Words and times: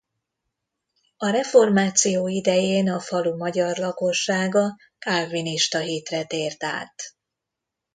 A 1.17 1.29
reformáció 1.29 2.27
idején 2.27 2.89
a 2.91 2.99
falu 2.99 3.35
magyar 3.37 3.77
lakossága 3.77 4.77
kálvinista 4.99 5.79
hitre 5.79 6.25
tért 6.25 6.63
át. 6.63 7.03